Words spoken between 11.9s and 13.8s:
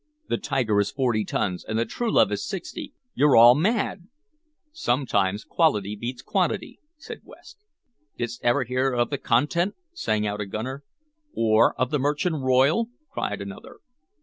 the Merchant Royal?" cried another.